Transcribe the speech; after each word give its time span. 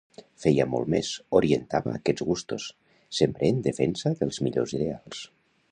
Feia 0.43 0.65
molt 0.69 0.89
més: 0.93 1.11
orientava 1.41 1.93
aquests 1.99 2.25
gustos, 2.31 2.67
sempre 3.21 3.53
en 3.53 3.61
defensa 3.69 4.15
dels 4.23 4.43
millors 4.47 4.77
ideals. 4.81 5.27